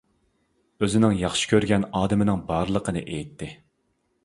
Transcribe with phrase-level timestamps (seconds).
[0.85, 3.53] ئۆزىنىڭ ياخشى كۆرگەن ئادىمىنىڭ بارلىقىنى ئېيتتى.